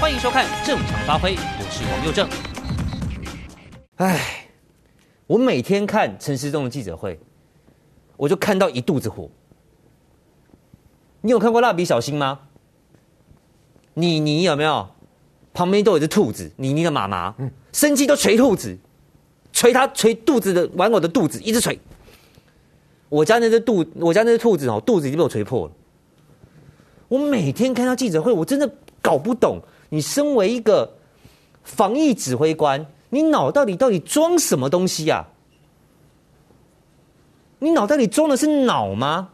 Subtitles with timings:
[0.00, 2.26] 欢迎收看《正常发挥》，我是王佑正。
[3.96, 4.48] 哎，
[5.26, 7.20] 我每天看陈时中的记者会，
[8.16, 9.28] 我就看到一肚子火。
[11.20, 12.40] 你有看过蜡笔小新吗？
[13.92, 14.88] 妮妮有没有？
[15.52, 17.34] 旁边都有只兔子，妮妮的妈妈，
[17.70, 18.78] 生气都捶兔子，
[19.52, 21.78] 捶他捶肚子的玩偶的肚子，一直捶。
[23.10, 25.72] 我家那只肚，我家那只兔子哦，肚子已经被我捶破了。
[27.08, 28.72] 我每天看到记者会，我真的
[29.02, 30.96] 搞不懂，你身为一个
[31.62, 35.28] 防疫指挥官，你脑袋里到底装什么东西呀？
[37.58, 39.30] 你脑袋里装的是脑吗？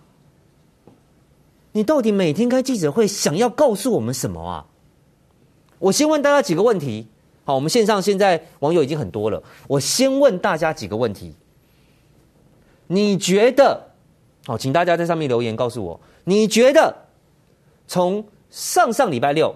[1.73, 4.67] 你到底每天开记者会，想要告诉我们什么啊？
[5.79, 7.07] 我先问大家几个问题。
[7.45, 11.37] 好，我们线上现在网友已经很多了，我先问大家几个问题。
[12.89, 13.91] 你觉得？
[14.47, 16.97] 好，请大家在上面留言告诉我，你觉得？
[17.87, 19.55] 从上上礼拜六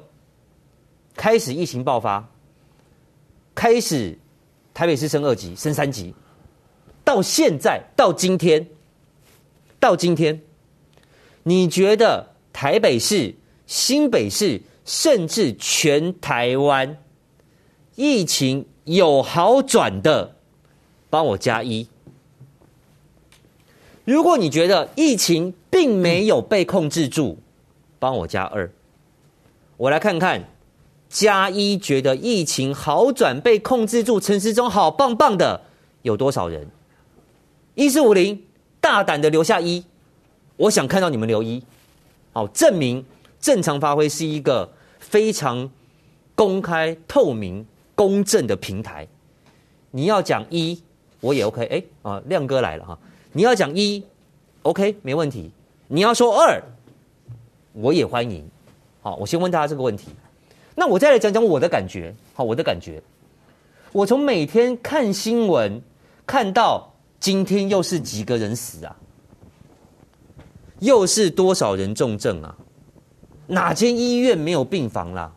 [1.20, 2.26] 开始疫情爆发，
[3.54, 4.16] 开始
[4.72, 6.14] 台北市升二级、升三级，
[7.04, 8.66] 到现在到今天，
[9.78, 10.40] 到今天，
[11.42, 13.34] 你觉得台北市、
[13.66, 16.96] 新北市，甚至全台湾
[17.96, 20.36] 疫情有好转的，
[21.10, 21.86] 帮我加一。
[24.06, 27.36] 如果你觉得疫情并没有被控制住，
[27.98, 28.72] 帮我加二，
[29.76, 30.42] 我来看看，
[31.10, 35.60] 加一觉得疫情好转被控制住，陈时中好棒棒的
[36.02, 36.66] 有多少人？
[37.74, 38.42] 一四五零，
[38.80, 39.84] 大胆的留下一，
[40.56, 41.62] 我想看到你们留一，
[42.32, 43.04] 好，证明
[43.40, 45.68] 正常发挥是一个非常
[46.36, 47.66] 公开、透明、
[47.96, 49.06] 公正的平台。
[49.90, 50.80] 你要讲一，
[51.20, 52.98] 我也 OK，哎啊，亮哥来了哈，
[53.32, 54.02] 你要讲一
[54.62, 55.50] ，OK，没问题。
[55.88, 56.62] 你要说二。
[57.72, 58.44] 我也欢迎，
[59.00, 60.08] 好，我先问大家这个问题，
[60.80, 63.02] 那我再来讲讲我的感觉，好，我的感觉，
[63.92, 65.82] 我从每天看新闻
[66.26, 68.96] 看到今天又是几个人死啊，
[70.78, 72.56] 又是多少人重症啊，
[73.48, 75.34] 哪间医院没有病房啦？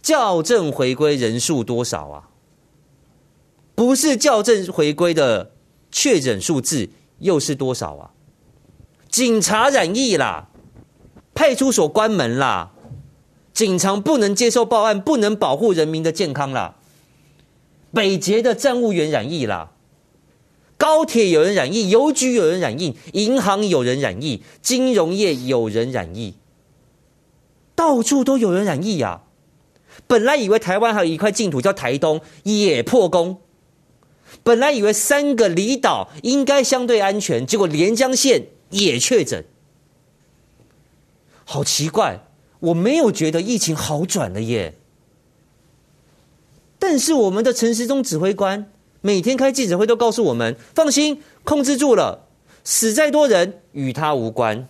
[0.00, 2.28] 校正回归人数多少啊？
[3.74, 5.50] 不是校正回归的
[5.90, 6.88] 确诊数字
[7.18, 8.12] 又是多少啊？
[9.10, 10.50] 警察染疫啦，
[11.34, 12.70] 派出所关门啦，
[13.54, 16.76] 警察不能接受报案，不能保护人民的健康啦。
[17.92, 19.70] 北捷的站务员染疫啦，
[20.76, 26.34] 高铁有人染疫，邮局有人染疫，银行有人染疫，金融业有人染疫，
[27.76, 29.22] 到处都有人染疫呀。
[30.06, 33.40] 本来以为台湾还有一块净土叫台东，也破功。
[34.42, 38.48] 本来以为三个离岛应该相对安全，结果连江县。
[38.70, 39.44] 也确诊，
[41.44, 42.26] 好奇怪，
[42.66, 44.74] 我没有觉得疫情好转了耶。
[46.78, 48.70] 但是我们的陈时中指挥官
[49.00, 52.26] 每天开记者会都告诉我们，放心，控制住了，
[52.62, 54.68] 死再多人与他无关，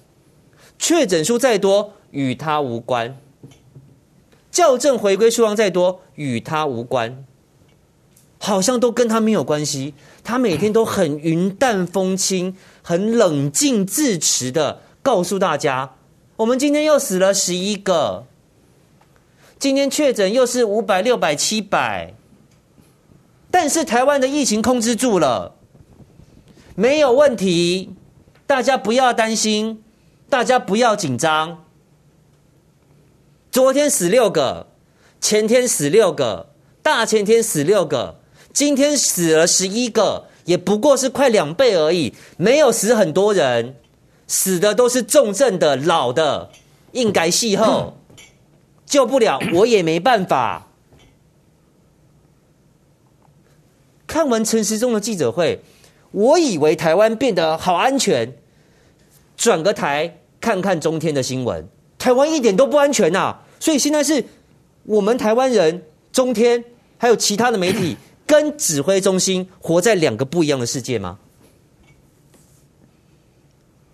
[0.78, 3.16] 确诊数再多与他无关，
[4.50, 7.24] 校正回归数量再多与他无关，
[8.38, 9.94] 好像都跟他没有关系。
[10.22, 12.56] 他每天都很云淡风轻。
[12.86, 15.93] 很冷静自持的告诉大家，
[16.36, 18.26] 我们今天又死了十一个，
[19.56, 22.12] 今天确诊又是五百、六百、七百，
[23.52, 25.54] 但是台湾的疫情控制住了，
[26.74, 27.94] 没有问题，
[28.48, 29.84] 大家不要担心，
[30.28, 31.64] 大家不要紧张。
[33.52, 34.66] 昨天死六个，
[35.20, 36.50] 前天死六个，
[36.82, 38.18] 大前天死六个，
[38.52, 40.26] 今天死了十一个。
[40.46, 43.76] 也不过是快两倍而已，没有死很多人，
[44.26, 46.50] 死的都是重症的、老的，
[46.92, 47.98] 应该气候
[48.86, 50.68] 救不了，我也没办法。
[54.06, 55.60] 看完陈时中的记者会，
[56.12, 58.36] 我以为台湾变得好安全，
[59.36, 61.66] 转个台看看中天的新闻，
[61.98, 63.42] 台湾一点都不安全呐、啊！
[63.58, 64.24] 所以现在是
[64.84, 65.82] 我们台湾人、
[66.12, 66.64] 中天
[66.98, 67.96] 还有其他的媒体。
[68.26, 71.18] 跟指挥中心活在两个不一样的世界吗？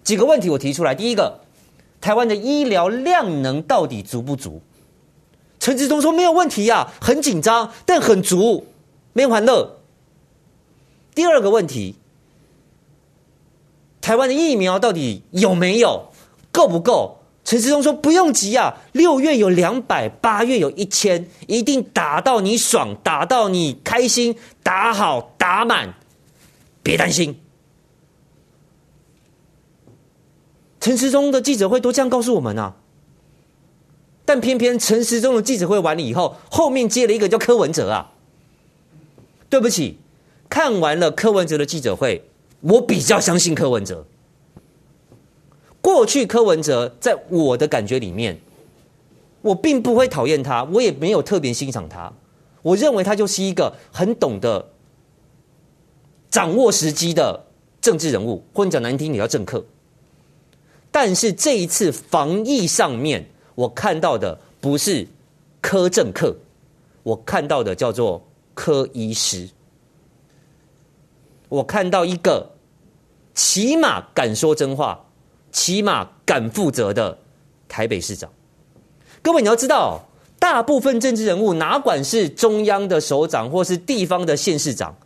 [0.02, 0.94] 几个问题我提出来。
[0.94, 1.40] 第一个，
[2.00, 4.60] 台湾的医疗量能到底足不足？
[5.58, 8.66] 陈志忠说没有问题呀、很紧张，但很足，
[9.12, 9.80] 没欢乐。
[11.14, 11.96] 第二个问题，
[14.00, 16.10] 台湾的疫苗到底有没有？
[16.50, 17.18] 够不够？
[17.44, 25.94] 陈志忠说：“不用急啊，六月有两百，八月有一千，一定打到你爽，打到你开心，打好打满，
[26.82, 27.40] 别担心。”
[30.80, 32.74] 陈时中的记者会都这样告诉我们啊。
[34.24, 38.12] 但偏偏陈时中的记者会完了以后，后面接了一个叫柯文哲啊。
[39.48, 39.98] 对不起，
[40.48, 42.24] 看完了柯文哲的记者会，
[42.60, 44.06] 我比较相信柯文哲。
[45.80, 48.38] 过去柯文哲在我的感觉里面，
[49.42, 52.12] 我并不会讨厌他，我也没有特别欣赏他。
[52.62, 54.68] 我认为他就是一个很懂得
[56.30, 57.46] 掌握时机的
[57.80, 59.64] 政治人物，或者讲难听点叫政客。
[60.90, 65.06] 但是这一次防疫上面，我看到的不是
[65.60, 66.34] 柯政客，
[67.02, 69.48] 我看到的叫做柯医师。
[71.48, 72.50] 我看到一个
[73.34, 75.04] 起码敢说真话。
[75.52, 77.18] 起码敢负责的
[77.68, 78.30] 台北市长，
[79.20, 80.00] 各位你要知道，
[80.38, 84.96] 大部分政治人物哪管是中央的首长，或是地方的县市长，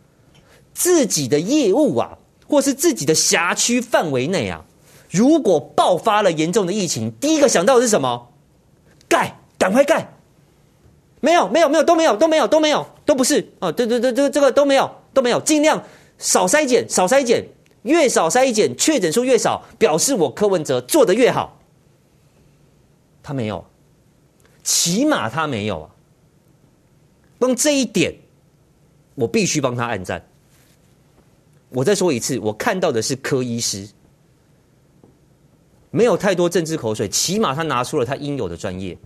[0.71, 2.15] 自己的业务啊，
[2.47, 4.63] 或是自己的辖区范围内啊，
[5.09, 8.29] 如果爆发了严重的疫情，第一个想到的是什么？
[9.07, 10.13] 盖，赶快盖！
[11.21, 15.83] 没有，没有，没有，都没有，都没有，都没有，都不是哦，对对对，这个这个都没有，都没有，尽量
[16.17, 17.47] 少筛检，少筛检。
[17.83, 21.59] 越少筛检，确诊数越少，表示我柯文哲做的越好。
[23.21, 23.63] 他没有，
[24.63, 25.89] 起码他没有啊。
[27.37, 28.15] 光这一点，
[29.13, 30.25] 我必须帮他按赞。
[31.69, 33.87] 我再说一次，我看到的是柯医师，
[35.95, 38.97] 没有太多政治口水，起码他拿出了他应有的专业。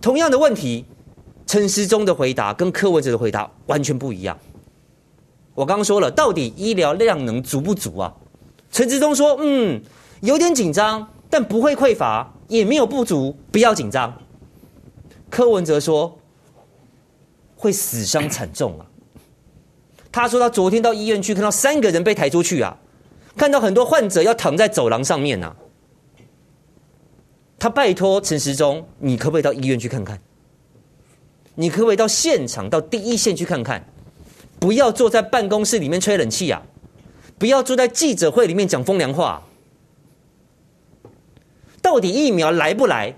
[0.00, 0.86] 同样的问题，
[1.46, 4.34] 陈时中的回答跟柯文哲的回答完全不一样。
[5.54, 8.14] 我刚刚说了，到底医疗量能足不足啊？
[8.70, 9.82] 陈时中说：“嗯，
[10.22, 14.16] 有点紧张，但不会匮乏，也没有不足，不要紧张。”
[15.28, 16.18] 柯文哲说
[17.54, 18.86] ：“会死伤惨重啊！”
[20.10, 22.78] 他说他昨天到医院去，看到三个人被抬出去啊，
[23.36, 25.54] 看到很多患者要躺在走廊上面啊。
[27.58, 30.20] 他拜托陈时中：“你可不可以到医院去看看？
[31.56, 33.84] 你可不可以到现场，到第一线去看看？”
[34.60, 36.62] 不要坐在办公室里面吹冷气呀！
[37.38, 39.42] 不要坐在记者会里面讲风凉话。
[41.80, 43.14] 到底疫苗来不来？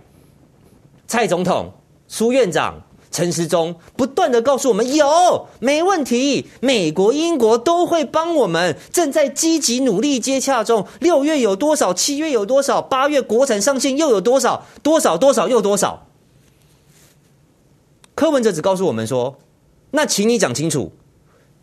[1.06, 1.72] 蔡总统、
[2.08, 6.46] 苏院长、陈时中不断的告诉我们有，没问题。
[6.60, 10.86] 美国、英国都会帮我们，正在积极努力接洽中。
[11.00, 11.92] 六月有多少？
[11.92, 12.80] 七月有多少？
[12.80, 14.64] 八月国产上线又有多少？
[14.82, 16.06] 多少多少又多少？
[18.14, 19.38] 柯文哲只告诉我们说
[19.90, 20.92] ：“那请你讲清楚。”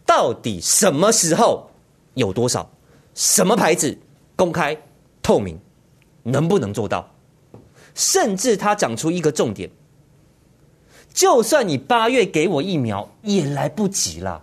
[0.05, 1.69] 到底什么时候
[2.13, 2.69] 有多少？
[3.13, 3.97] 什么牌子？
[4.35, 4.77] 公开
[5.21, 5.59] 透明，
[6.23, 7.09] 能不能做到？
[7.93, 9.69] 甚至他讲出一个重点：
[11.17, 14.39] 就算你八月给我疫苗，也来不及了。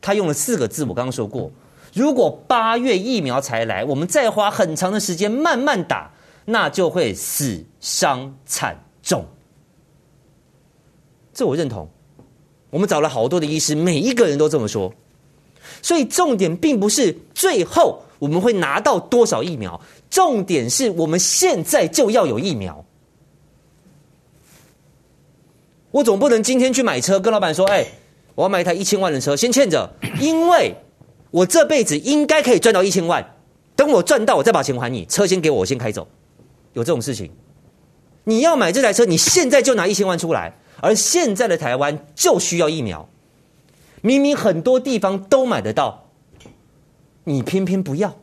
[0.00, 1.50] 他用了四个字，我刚刚说过：
[1.92, 6.10] 如果八月疫苗才来，我们再花很长的时间慢慢打，
[6.46, 9.22] 那就会死伤惨重。
[11.34, 11.86] 这我认同。
[12.70, 14.90] 我们找了好多的医师，每一个人都这么说。
[15.82, 19.78] 所以重点并不是最后我们会拿到多少疫苗，
[20.08, 22.82] 重点是我们现在就要有疫苗。
[25.94, 27.86] 我总不能今天去买车，跟老板说：“哎，
[28.34, 29.88] 我要买一台一千万的车，先欠着，
[30.20, 30.74] 因为
[31.30, 33.24] 我这辈子应该可以赚到一千万，
[33.76, 36.08] 等我赚到，我再把钱还你，车先给我，我先开走。”
[36.74, 37.30] 有这种事情？
[38.24, 43.08] 你要买这台车，你现在就拿一千万出来，而现在的台湾就需要疫苗。
[44.00, 46.08] 明明很多地方都买得到，
[47.22, 48.16] 你偏偏不要？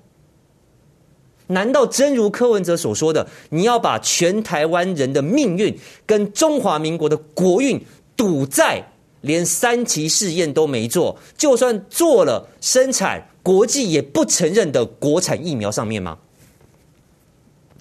[1.51, 7.79] 难道真如柯文哲所说的，你要把全台湾人的命运跟中华民国的国运
[8.15, 8.83] 赌在
[9.21, 16.17] 连三期试验都没做，就算做了生产，国际也不承认的国产疫苗上面吗？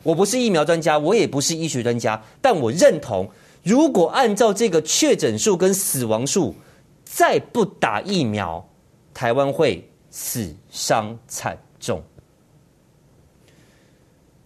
[0.03, 3.31] 我不是疫苗专家，我也不是医学专家，但我认同，
[3.63, 6.55] 如果按照这个确诊数跟死亡数，
[7.05, 8.67] 再不打疫苗，
[9.13, 12.03] 台湾会死伤惨重。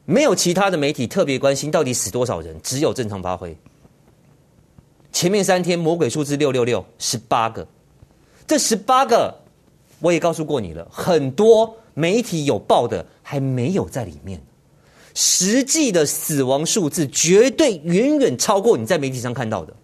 [0.05, 3.57] 没有其他的媒体特别关心到底死多少人，只有正常发挥。
[5.13, 7.67] 前面三天魔鬼数字六六六，十八个，
[8.47, 9.35] 这十八个
[10.01, 14.43] 我也告诉过你了，很多媒体有报的还没有在里面，
[15.15, 19.75] 实际的死亡数字绝对远远超过你在媒体上看到的。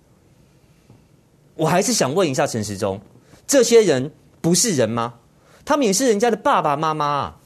[1.55, 3.01] 我还是想问一下陈时中，
[3.47, 4.11] 这些人
[4.41, 5.15] 不是人吗？
[5.65, 7.37] 他们也是人家的爸爸妈妈啊，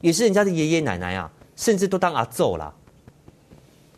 [0.00, 2.72] 也是人家的爷爷奶奶啊，甚至都当阿祖啦。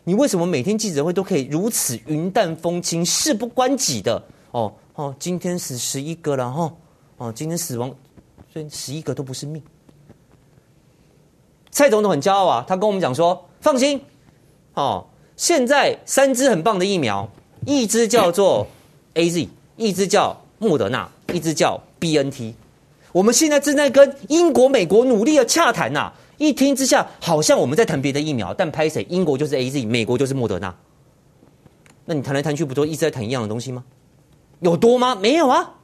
[0.05, 4.23] 你为什么每天记者会都可以如此云淡风轻、事不关己的？
[4.51, 6.73] 哦哦，今天死十一个了哈，
[7.17, 7.93] 哦，今天死亡，
[8.51, 9.61] 所以十一个都不是命。
[11.69, 14.01] 蔡总统很骄傲啊，他跟我们讲说，放心，
[14.73, 15.05] 哦，
[15.37, 17.29] 现在三支很棒的疫苗，
[17.67, 18.65] 一支叫做
[19.13, 19.47] AZ，
[19.77, 22.53] 一支叫莫德纳，一支叫 BNT。
[23.11, 26.11] 我们现在正在跟英国、美国努力的洽谈呐。
[26.39, 29.05] 一听之下，好像我们在谈别的疫苗，但拍谁？
[29.09, 30.75] 英国就是 AZ，美国就是莫德纳。
[32.05, 33.83] 那你谈来谈去，不都一直在谈一样的东西吗？
[34.61, 35.13] 有多吗？
[35.15, 35.75] 没有啊。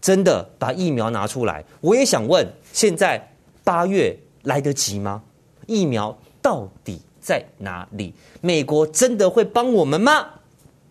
[0.00, 3.34] 真的把疫苗拿出来，我也想问：现在
[3.64, 5.22] 八月来得及吗？
[5.66, 8.12] 疫苗到底在哪里？
[8.40, 10.26] 美国真的会帮我们吗？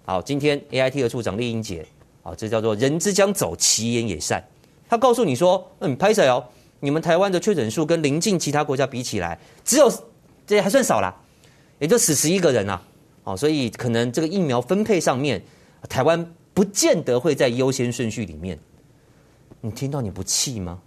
[0.05, 1.85] 好，今天 AIT 的处长丽英姐，
[2.23, 4.43] 啊，这叫做人之将走，其言也善。
[4.89, 6.43] 他告诉你说：“嗯，拍谢哦，
[6.81, 9.89] 你们台湾的确诊数跟邻近其他国家比起来，只有
[10.45, 11.15] 这还算少啦，
[11.79, 12.81] 也就死十一个人啊。
[13.23, 15.41] 哦，所以可能这个疫苗分配上面，
[15.87, 18.59] 台湾不见得会在优先顺序里面。”
[19.63, 20.79] 你听到你不气吗？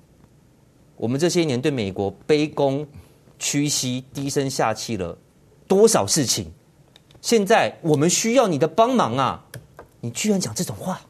[0.96, 2.84] 我们这些年对美国卑躬
[3.38, 5.16] 屈膝、低声下气了
[5.68, 6.52] 多少事情？
[7.20, 9.44] 现在我们需要你的帮忙啊！
[10.00, 11.00] 你居然讲这种话，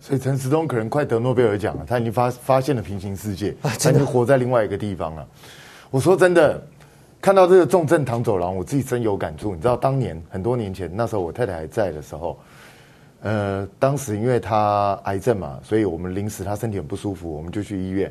[0.00, 1.84] 所以陈时中可能快得诺贝尔奖了。
[1.86, 5.26] 他已经发发现了平行世界，他已经活在另外一个地方了。
[5.90, 6.60] 我说真的，
[7.20, 9.54] 看到这个重症躺走廊，我自己深有感触。
[9.54, 12.38] 你知道，当年很多年前，那时候我太太还在的时候。
[13.22, 18.10] 呃，当时因为她癌症嘛，所以我们临时她身体很不舒服，我们就去医院，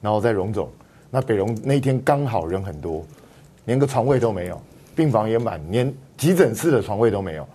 [0.00, 0.70] 然后在荣总。
[1.10, 3.04] 那北荣那一天刚好人很多，
[3.64, 4.62] 连个床位都没有，
[4.94, 7.48] 病房也满，连急诊室的床位都没有，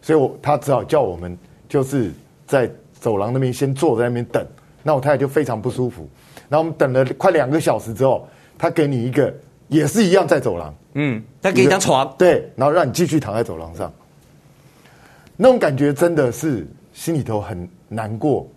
[0.00, 1.36] 所以我他只好叫我们
[1.68, 2.10] 就是
[2.46, 4.46] 在走廊那边先坐在那边等。
[4.82, 6.08] 那我太太就非常不舒服，
[6.48, 8.26] 然后我们等了快两个小时之后，
[8.56, 9.30] 他给你一个
[9.68, 13.92] 也是一样在走廊，嗯，他给你一张床，对，然后让你继续躺在走廊上。
[15.36, 18.48] 那种感觉真的是心里头很难过，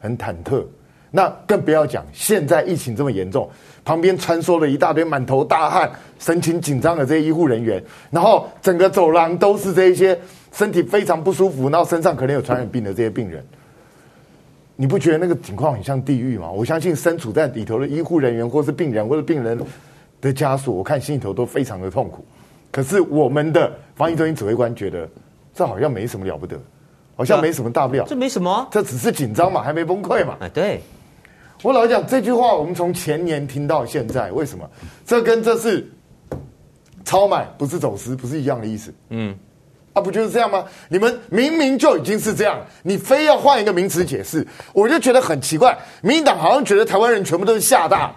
[0.00, 0.64] 很忐忑。
[1.10, 3.46] 那更不要讲现在疫情这么严重，
[3.84, 10.18] 旁边穿梭了一大堆满头大汗、神情紧张的这些医护人员，然后整个走廊都是这一些
[10.52, 13.44] 身体非常不舒服，然后身上可能有传染病的这些病人。
[14.80, 16.50] 你不觉得那个情况很像地狱吗？
[16.50, 19.58] 我相信身处在里头的医护人员，或是病人，或是病人
[20.20, 22.24] 的家属，我看心里头都非常的痛苦。
[22.70, 25.06] 可是我们的防疫中心指挥官觉得。
[25.54, 26.56] 这好像没什么了不得，
[27.16, 28.04] 好像没什么大不了。
[28.06, 30.36] 这没什么，这只是紧张嘛，还没崩溃嘛。
[30.38, 30.80] 哎，对，
[31.64, 34.70] 我老讲这句话，我们从前年听到现在，为什么？
[35.04, 35.84] 这跟这是
[37.04, 38.94] 超买不是走私，不是一样的意思？
[39.08, 39.34] 嗯，
[40.00, 40.64] 不就是这样吗？
[40.88, 45.76] 你们明明就已经是这样，你非要换一个名词解释，我就觉得很奇怪。
[46.02, 48.14] 民进党好像觉得台湾人全部都是吓大，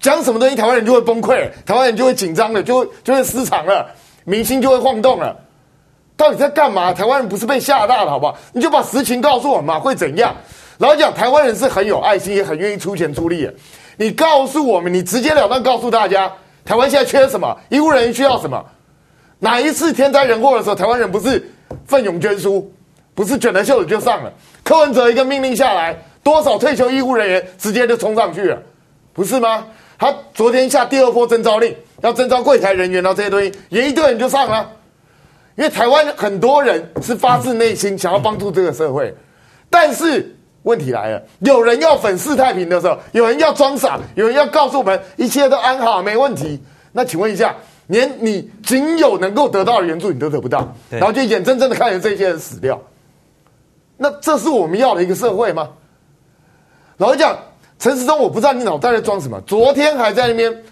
[0.00, 3.88] 讲什么东西台湾人就会崩溃，台湾人就会紧张了，就会就会失常了，
[4.24, 5.36] 民心就会晃动了。
[6.16, 6.92] 到底在干嘛？
[6.92, 8.36] 台湾人不是被吓大了，好不好？
[8.52, 10.34] 你就把实情告诉我们嘛，会怎样？
[10.78, 13.50] 老实讲，台湾人是很有爱心，也很愿意出钱出力。
[13.96, 16.32] 你告诉我们，你直截了当告诉大家，
[16.64, 17.56] 台湾现在缺什么？
[17.68, 18.64] 医护人员需要什么？
[19.42, 21.44] 哪一次天灾人祸的时候，台湾人不是
[21.84, 22.72] 奋勇捐书，
[23.12, 24.32] 不是卷了袖子就上了？
[24.62, 28.62] 柯文哲一个命令下来，多少退休医护人员直接就冲上去了，
[29.12, 29.66] 不是吗？
[29.98, 34.70] 他昨天下第二波征召令，要征召柜台人员，然后这些东西也一堆人就上了。
[35.56, 39.12] 因为台湾很多人是发自内心想要帮助这个社会，
[39.68, 46.62] 但是问题来了，有人要粉饰太平的时候，有人要装傻，有人要告诉我们一切都安好没问题。
[46.92, 47.56] 那请问一下，
[47.92, 52.80] 连你仅有能够得到的援助你都得不到，然后就眼睁睁的看着这些人死掉，
[53.98, 55.68] 那这是我们要的一个社会吗？
[56.96, 57.36] 老实讲，
[57.78, 60.64] 陈时中，我不知道你脑袋在装什么，昨天还在那边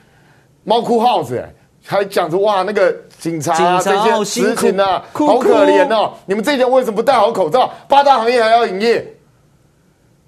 [0.64, 2.96] 猫哭耗子，哎，还讲着哇那个。
[3.20, 6.14] 警察啊，这些执勤啊，好可怜哦！
[6.24, 7.70] 你们这些人为什么不戴好口罩？
[7.86, 9.06] 八大行业还要营业，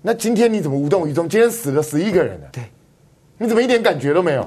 [0.03, 1.27] 那今天你怎么无动于衷？
[1.27, 2.47] 今天死了十一个人呢？
[2.53, 2.63] 对，
[3.39, 4.47] 你怎么一点感觉都没有？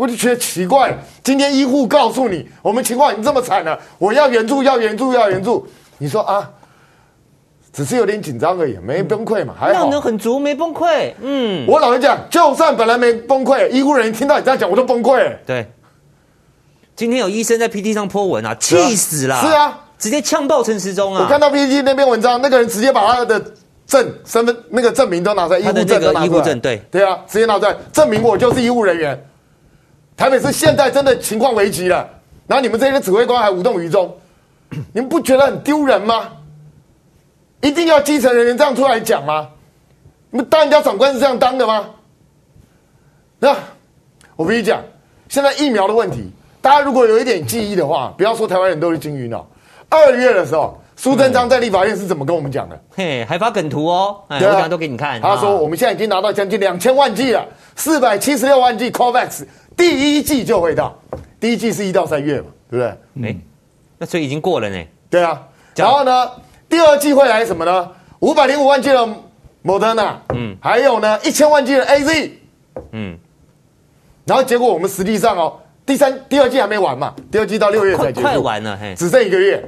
[0.00, 0.96] 我就觉得奇怪。
[1.22, 5.66] 今天医护告诉你，我们情况已经这么惨了，我要援助，要援助，要援助。
[5.98, 6.50] 你说啊，
[7.70, 9.72] 只是有点紧张而已，没崩溃嘛，还好。
[9.72, 11.12] 量能很足，没崩溃。
[11.20, 15.36] 嗯，我老实讲，就算本来没崩溃，医护人员听到你这样讲，我都崩溃。
[15.44, 15.70] 对。
[16.96, 19.38] 今天有医生在 PT 上 po 文啊，气死了！
[19.42, 21.24] 是啊，直接呛爆陈时中啊！
[21.24, 23.38] 我看到 PT 那篇文章，那个人直接把他的
[23.86, 26.24] 证、身份、那个证明都拿出来，医护证都拿出来。
[26.24, 29.26] 医护证对对啊，直接拿出来证明我就是医护人员。
[30.20, 32.06] 台北市现在真的情况危急了，
[32.46, 34.14] 然后你们这些指挥官还无动于衷，
[34.92, 36.30] 你们不觉得很丢人吗？
[37.62, 39.48] 一定要基层人员这样出来讲吗？
[40.28, 41.88] 你们当人家长官是这样当的吗？
[43.38, 43.56] 那
[44.36, 44.82] 我跟你讲，
[45.30, 46.30] 现在疫苗的问题。
[46.60, 49.48] 大家如果有一点记忆的话，不要说台湾人都是金鱼脑。
[49.88, 52.78] 二月的时候，苏贞昌在立法院是怎么跟我们讲的？
[52.94, 55.18] 嘿，还发梗图哦，对啊，我等下都给你看。
[55.22, 57.42] 他说：“我们现在已经拿到将近两千万剂了，
[57.74, 59.46] 四百七十六万剂 COVAX
[59.80, 60.94] 第一季就会到，
[61.40, 62.86] 第一季是一到三月嘛，对不对？
[63.24, 63.40] 哎、欸，
[63.96, 64.78] 那所以已经过了呢。
[65.08, 65.40] 对啊，
[65.74, 66.30] 然后呢，
[66.68, 67.90] 第二季会来什么呢？
[68.18, 69.08] 五百零五万剂的
[69.62, 72.30] 莫德纳，嗯，还有呢一千万剂的 AZ，
[72.92, 73.18] 嗯，
[74.26, 79.64] 然后结果我们实际上哦，第三、第二季还没完嘛，第二季到六月才结束，快完了，嘿，只剩一个月。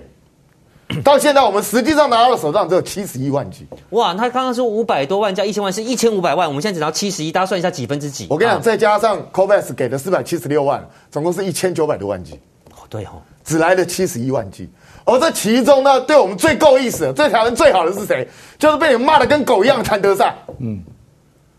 [1.05, 3.67] 到现在我们实际上拿到的手上只有七十一万剂。
[3.91, 8.27] 哇，他刚刚说五百多万加一千万是一千五百万，我们现在只拿七十一，大家算一下几分之几？
[8.29, 12.35] 我跟你讲，再加上 COVAX 给的四百七十六万，总共是一千九百多万剂。
[12.71, 14.69] 哦，对哦，只来了七十一万剂。
[15.05, 18.29] 而这其中呢，对我们最够意思的、对台湾最好的是谁？
[18.59, 20.35] 就是被你们骂的跟狗一样的谭德赛。
[20.59, 20.83] 嗯，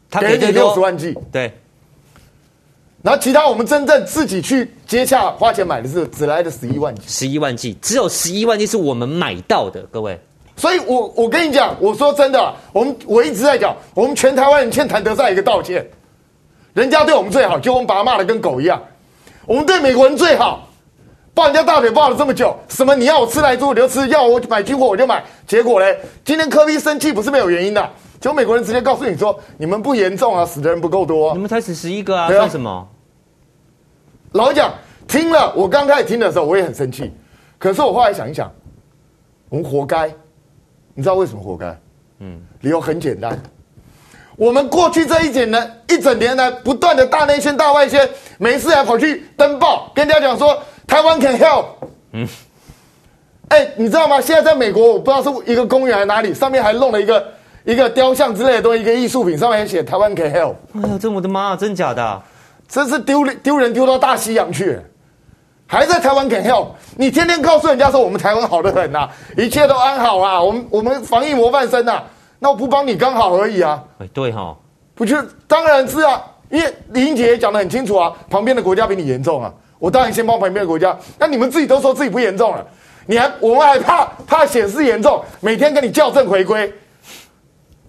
[0.10, 1.18] 他给你六十万剂。
[1.32, 1.52] 对。
[3.04, 7.02] 然后其他我们真正自己去接洽花钱买的是只来的十一万剂。
[7.06, 10.18] 十一万剂，只有十一万剂是我们买到的，各位。
[10.56, 15.86] 所以我我跟你讲，我说真的，我们我一直在讲，我们全台湾人欠谭德赛一个道歉。
[16.74, 18.82] 人家对我们最好，就我们把他骂的跟狗一样。
[19.46, 20.68] 我们对美国人最好。
[21.36, 27.90] 抱人家大腿抱了这么久，什么你要我吃来猪我就吃，要我买军火我就买，结果嘞，今天科比生气不是没有原因的，
[28.24, 32.88] 结果美国人直接告诉你说，你们不严重啊，死的人不够多，你们才死十一个啊，算什么？
[34.32, 34.74] 老实讲，
[35.06, 37.12] 听了我刚开始听的时候我也很生气，
[37.60, 38.50] 可是我后来想一想，
[39.50, 40.08] 我们活该，
[40.94, 41.78] 你知道为什么活该？
[42.20, 43.38] 嗯，理由很简单，
[44.38, 50.58] 我们过去这一整年一整年来不断的大内宣大外宣，没事还跑去登报跟人家讲说。
[50.86, 51.66] 台湾 can help，
[52.12, 52.28] 嗯，
[53.48, 54.22] 哎、欸，你知道吗？
[54.22, 57.26] 现在在美国，我不知道是一个公园还是哪里，上面还弄了一个
[57.64, 60.56] 一个雕像之类的东西，一个艺术品，上面还写台湾 can help。
[60.76, 62.22] 哎呀，这我的妈啊，真假的、啊？
[62.68, 64.80] 真是丢人丢人丢到大西洋去，
[65.68, 66.68] 还在台湾 can help？
[66.98, 72.04] 你天天告诉人家说我们台湾好得很呐、啊，一切都安好啊，我们我们防疫模范生呐、啊，
[72.40, 73.84] 那我不帮你刚好而已啊。
[74.00, 74.58] 哎，对哈、哦，
[74.96, 75.16] 不就
[75.48, 79.54] 当然是啊，因为林英杰也讲得很清楚啊，旁边的国家比你严重啊。
[79.78, 82.66] 我当然先帮旁边的国家，那你们自己都说自己不严重了，
[83.06, 86.74] 你还我们还怕怕显示严重，每天跟你校正回归，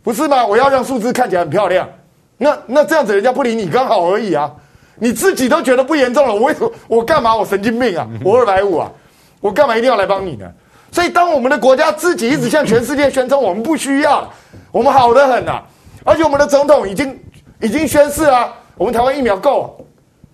[0.05, 0.47] 不是吗？
[0.47, 1.88] 我要让数字看起来很漂亮，
[2.37, 4.53] 那那这样子人家不理你刚好而已啊，
[4.97, 7.35] 你自己都觉得不严重了，我为什么我干嘛？
[7.35, 8.07] 我神经病啊！
[8.23, 8.93] 我二百五啊，
[9.40, 10.47] 我干嘛一定要来帮你呢？
[10.93, 14.31] 所以当我们的国家自己一直向全世界宣称我们不需要，
[14.71, 15.62] 我们好的很呐、啊，
[16.05, 17.19] 而且我们的总统已经
[17.61, 19.85] 已经宣誓啊，我们台湾疫苗够，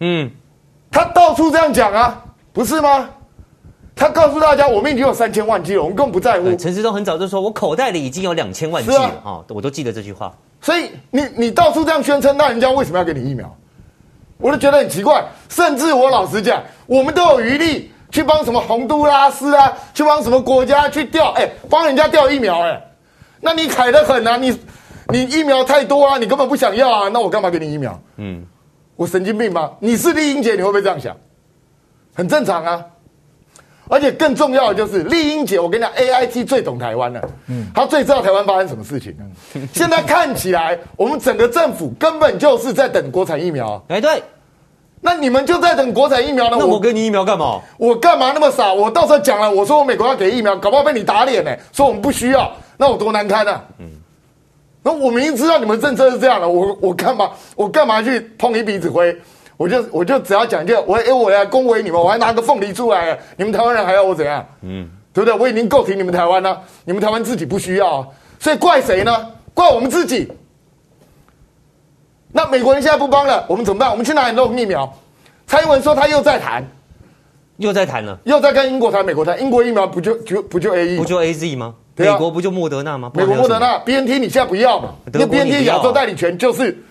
[0.01, 0.31] 嗯。
[0.93, 2.21] 他到处这样讲啊，
[2.53, 3.09] 不是吗？
[4.01, 6.57] 他告诉大家，我们已经有三千万剂了，我们根本不在乎。
[6.57, 10.35] 陈时中很早就说，我口袋里已经有两千万剂了啊、哦，我都记得这句话。
[10.63, 13.55] 所以你你到处这样宣称，那人家为什么要给你疫苗？
[14.39, 15.23] 我都觉得很奇怪。
[15.51, 22.83] 甚至我老实讲，我们都有余力去帮什么洪都拉斯啊，去帮什么国家去调，哎，帮人家调疫苗，哎，
[23.39, 24.59] 那你凯得很啊，你
[25.09, 28.01] 你疫苗太多啊，你根本不想要啊，那我干嘛给你疫苗？
[28.17, 28.47] 嗯。
[28.97, 29.73] 我神经病吗？
[29.79, 31.15] 你是丽英姐，你会不会这样想？
[32.15, 32.83] 很正常啊。
[33.91, 39.15] 而且更重要的就是丽英姐，我跟你讲，AIT 最懂台湾了，嗯，她最知道台湾发生什么事情。
[39.75, 43.85] 现在看起来，我们整个政府根本就是在等国产疫苗。
[43.89, 44.23] 哎，对，
[45.01, 46.57] 那你们就在等国产疫苗呢？
[46.61, 47.61] 那我给你疫苗干嘛？
[47.79, 48.73] 我干嘛那么傻？
[48.73, 53.65] 我到时候讲了，我说我美国要给疫苗，搞不好被你打脸呢，说我们不需要，那我多难堪啊！
[53.81, 53.91] 嗯。
[54.83, 59.15] 那我明明知道你们政策是这样的，我我干嘛我干嘛去碰一鼻子灰？
[59.61, 64.43] 我就我就只要讲一句，我哎我来恭维你们，我还拿个凤梨出来，你们台湾人还要我怎样？
[64.63, 65.39] 嗯，对不对？
[65.39, 68.07] 我已经够挺你们台湾了，你们台湾自己不需要啊，
[68.39, 69.15] 所以怪谁呢？
[69.53, 70.33] 怪我们自己。
[72.33, 73.91] 那美国人现在不帮了，我们怎么办？
[73.91, 74.91] 我们去哪里弄疫苗？
[75.47, 76.65] 蔡英文说他又在谈，
[77.59, 79.39] 又在谈了，又在跟英国谈、美国谈。
[79.43, 81.75] 英国疫苗不就就不就 A E 不就 A Z 吗？
[81.97, 83.11] 美国不就莫德纳吗？
[83.15, 84.95] 美国莫德纳，B N T 你现在不要嘛？
[85.13, 86.83] 那 B N T 亚洲代理权就是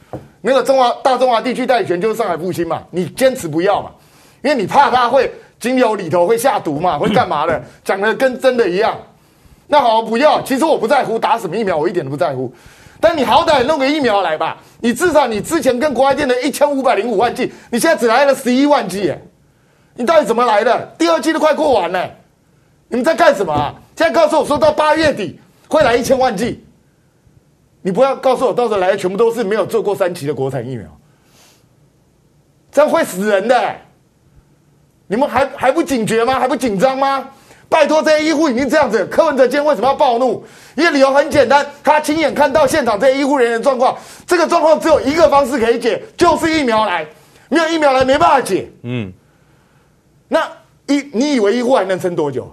[0.42, 2.84] 那个中华大中华地区代理权就是上海复兴嘛？
[2.92, 3.92] 你坚持不要嘛？
[4.42, 6.98] 因为你怕它会精油里头会下毒嘛？
[6.98, 7.62] 会干嘛的？
[7.84, 8.98] 讲的跟真的一样。
[9.68, 10.42] 那好，不要。
[10.42, 12.52] 其实我不在乎打什么疫苗，我一点都不在乎。
[13.02, 14.58] 但你好歹弄个疫苗来吧。
[14.80, 19.14] 你至少你之前跟国外订的一千五百零五万剂，你现在只来了十一万剂，
[19.96, 20.86] 你到底怎么来的？
[20.98, 22.10] 第二季都快过完了，
[22.88, 23.76] 你们在干什么啊？
[23.96, 26.64] 现在告诉我说到八月底会来一千万剂，
[27.82, 30.86] 你不要告诉我到时候来的全部都是没有做过三期的国产疫苗，
[32.72, 33.76] 这样会死人的。
[35.08, 36.40] 你们还还不警觉吗？
[36.40, 37.30] 还不紧张吗？
[37.68, 40.44] 拜托，这些医护已经这样子，柯文哲今天为什么要暴怒？
[40.76, 47.08] 因为理由很简单，他亲眼看到现场这些医护人员状况，这个状况只有一个方式可以解，就是疫苗来，
[47.48, 48.68] 没有疫苗来没办法解。
[48.84, 49.14] 嗯，
[50.28, 50.48] 那
[50.88, 52.52] 医你以为医护还能撑多久？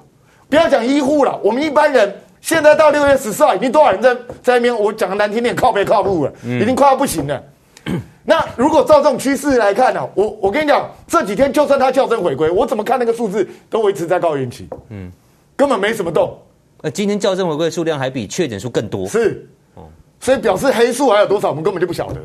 [0.49, 4.81] 不要讲医护了，我们一般人现在到六月十四号，已经多少人在在那边？
[4.81, 7.43] 我讲的难听点，靠北靠路了，已经快要不行了。
[8.23, 15.11] 那如果照这种趋势来看呢、啊，我我跟你讲，这几天就算它校正回归，我怎么看那个数字都维持在高原期，嗯，
[15.57, 16.39] 根本没什么动。
[16.83, 19.83] 呃，今天校正回归的数量还比确诊数更多，是，哦，
[20.21, 22.21] 所以表示黑数还有多少，我们根本就不晓得。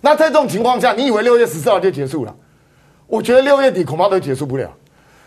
[0.00, 2.34] 那在这种情况下，你以为六月十四号就结束了？
[3.06, 4.68] 我觉得六月底恐怕都结束不了。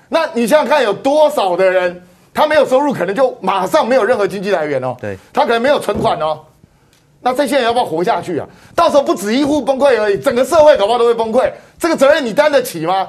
[0.09, 2.03] 那你想想看，有多少的人
[2.35, 4.95] 他没有收入，可能就马上没有任何经济来源哦。
[5.01, 6.39] 对，他可能没有存款哦。
[7.21, 8.45] 那这些人要不要活下去啊？
[8.75, 11.51] 到时候不止一户崩溃而已，整个社会搞不好都会崩溃。
[11.79, 13.07] 这个责任你担得起吗？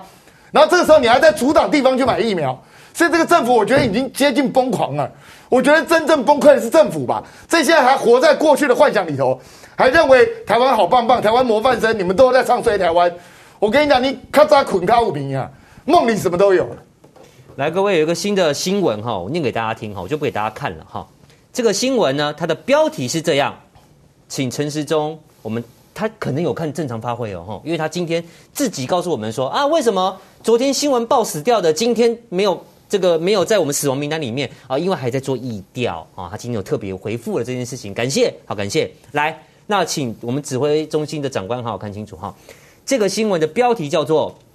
[0.53, 2.59] 然后这个时候你还在阻挡地方去买疫苗，
[2.95, 5.11] 所以这个政府我觉得已经接近疯狂了。
[5.49, 7.23] 我觉得真正崩溃的是政府吧？
[7.49, 9.39] 这些人还活在过去的幻想里头，
[9.77, 13.13] 还认为台湾好棒棒，台湾模范生，你们都在唱衰台湾。
[13.59, 15.51] 我跟你讲，你咔嚓捆卡五平啊，
[15.85, 16.67] 梦里什么都有。
[17.57, 21.09] 来，各位有一个新的新闻哈，我念给大家听哈，我就不给大家看了哈。
[21.55, 23.59] 这个新闻呢，它的标题是这样。
[24.29, 25.65] 请陈时中，我们
[25.95, 34.79] 他可能有看正常发挥哦，哈，因为他今天自己告诉我们说啊，为什么昨天新闻报死掉的，今天没有这个没有在我们死亡名单里面啊？
[34.79, 38.91] 因为还在做疫调啊，他今天有特别回复了这件事情，感谢，好感谢。
[39.13, 39.35] 来，
[39.67, 42.35] 那请我们指挥中心的长官好好看清楚哈，
[42.85, 44.37] 这个新闻的标题叫做“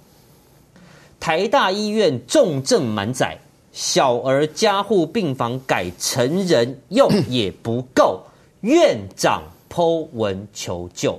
[1.22, 3.38] 台大医院重症满载，
[3.70, 8.20] 小儿加护病房改成人用也不够，
[8.62, 9.40] 院长”。
[9.70, 11.18] Po 文求救，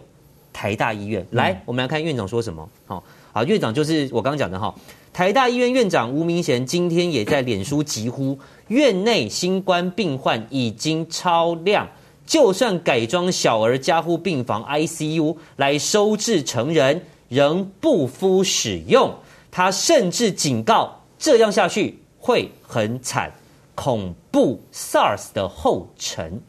[0.52, 2.70] 台大医院来，我们来看院长说什么。
[2.86, 4.76] 好，好，院长就是我刚刚讲的哈。
[5.14, 8.38] 台大医院院长吴明贤今天也在脸书疾呼，
[8.68, 11.88] 院内新冠病患已经超量，
[12.28, 19.16] 就算改装小儿加护病房 ICU 来收治成人，仍不敷使用。
[19.56, 23.32] 他甚至警告，这样下去会很惨，
[23.76, 26.42] 恐怖 SARS 的后尘。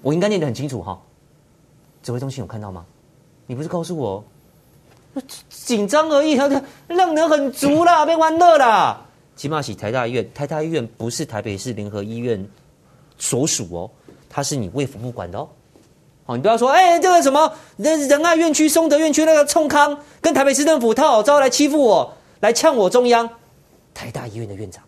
[0.00, 0.98] 我应该念得很清楚哈。
[2.02, 2.86] 指挥中心有看到吗？
[3.46, 4.24] 你不是告诉我，
[5.50, 9.04] 紧张而已，他的量能很足啦， 别玩乐啦。
[9.36, 12.42] 起码是台大医院，台大医院不是台北市联合医院
[13.18, 13.90] 所属哦，
[14.30, 15.46] 它是你卫福部管的哦。
[16.26, 23.30] 好，你不要说，哎、欸，这个什么仁仁爱院区、松德院区那个冲康，跟台北市政府套好招来欺负我，来呛我中央。
[23.94, 24.82] 台大医院的院长，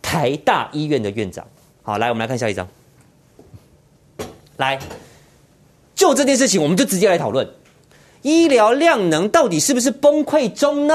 [0.00, 1.46] 台大医院的院长。
[1.82, 2.66] 好，来，我们来看下一张，
[4.56, 4.78] 来。
[5.94, 7.46] 就这件事情，我们就直接来讨论，
[8.22, 10.94] 医疗量能到底是不是崩溃中呢？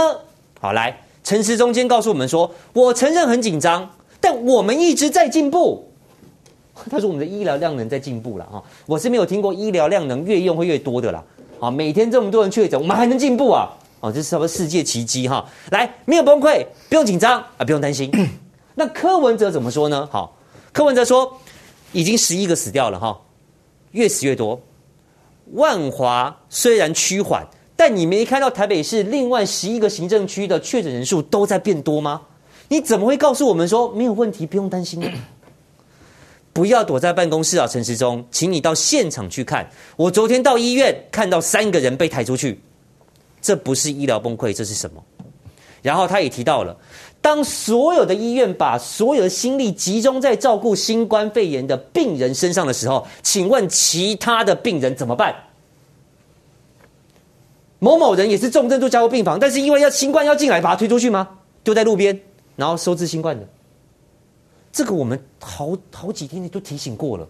[0.59, 3.87] 好，来，陈时中间告诉我们说，我承认很紧张，
[4.19, 5.91] 但我们一直在进步。
[6.91, 11.23] 他说我们的医疗量能在进步了哈，我是没有听过医疗量能越用会越多的啦。
[11.59, 13.69] 啊，每天这么多人确诊，我们还能进步啊？
[14.01, 15.43] 哦，这是什么世界奇迹哈？
[15.71, 18.11] 来，没有崩溃，不用紧张啊，不用担心。
[18.75, 20.07] 那柯文哲怎么说呢？
[20.11, 20.37] 好，
[20.73, 21.31] 柯文哲说
[21.93, 23.17] 已经十一个死掉了哈，
[23.91, 24.59] 越死越多。
[25.53, 32.21] 万华虽然趋缓，但你没看到台北市另外十一个行政区的确诊人数都在变多吗？
[32.67, 35.07] 你怎么会告诉我们说没有问题，不用担心呢？
[36.55, 39.69] 不要躲在办公室啊，陈时中，请你到现场去看。
[39.97, 42.57] 我昨天到医院看到三个人被抬出去，
[43.41, 45.03] 这不是医疗崩溃，这是什么？
[45.81, 46.73] 然后他也提到了。
[47.21, 55.35] 当所有的医院把所有的心力集中在照顾新冠肺炎的病人身上的时候，请问其他的病人怎么办？
[57.79, 61.27] 某某人也是重症住加护病房，但是因为要新冠要进来，把他推出去吗？
[61.65, 62.17] 丢在路边，
[62.55, 63.45] 然后收治新冠的。
[64.75, 67.25] 这个我们好好几天都提醒过了。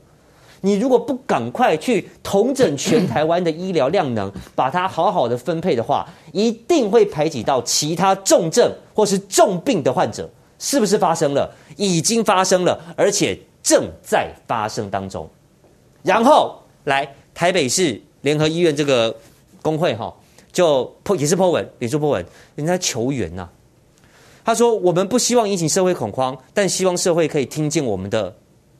[0.62, 10.27] 你如果不赶快去统整全台湾的医疗量能，把它好好的分配的话，一定会排挤到其他重症或是重病的患者。
[10.58, 11.53] 是不是发生了？
[11.77, 15.29] 已经发生了，而且正在发生当中。
[16.01, 19.15] 然后来台北市联合医院这个
[19.62, 20.12] 工会哈，
[20.51, 23.47] 就也是 po 文，脸书 po 文，人家求援呐、
[24.45, 28.34] 他说：“我们不希望引起社会恐慌，但希望社会可以听见我们的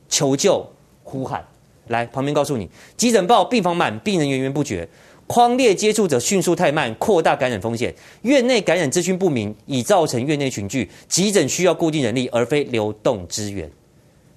[0.08, 0.66] 求救
[1.04, 1.44] 呼喊。”
[1.90, 4.88] 来旁边告诉你，急诊报病房满，病人源源不绝，
[5.28, 7.94] 匡列接触者迅速太慢，扩大感染风险。
[8.22, 13.70] 院内感染资讯不明，已造成院内群聚，急诊需要固定人力，而非流动资源。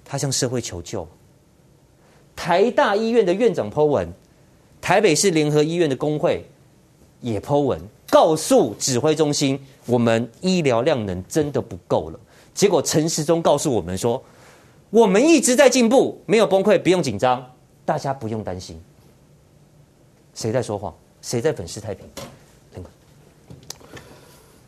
[0.05, 1.07] 他向社会求救。
[2.35, 4.11] 台大医院的院长 Po 文，
[4.79, 6.45] 台北市联合医院的工会
[7.21, 12.19] 也 Po 文，告诉指挥中心，我们医疗量能真的不够了。
[12.53, 14.21] 结果陈时中告诉我们说。
[14.91, 17.45] 我们一直在进步，没有崩溃，不用紧张，
[17.85, 18.75] 大家不用担心。
[20.33, 20.91] 谁在说谎？
[21.21, 22.07] 谁在粉饰太平？